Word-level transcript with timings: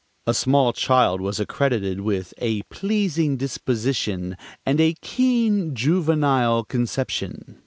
A 0.25 0.33
small 0.33 0.73
child 0.73 1.21
was 1.21 1.39
accredited 1.39 1.99
with 2.01 2.33
"a 2.39 2.63
pleasing 2.71 3.37
disposition 3.37 4.35
and 4.65 4.81
a 4.81 4.95
keen 5.03 5.75
juvenile 5.75 6.63
conception." 6.63 7.59